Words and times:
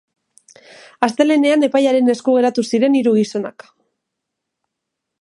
Astelehenean 1.07 1.67
epailearen 1.69 2.11
esku 2.15 2.35
geratu 2.39 2.67
ziren 2.73 2.99
hiru 3.01 3.17
gizonak. 3.19 3.71